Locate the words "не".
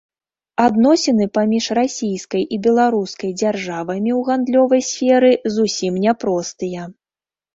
6.07-6.13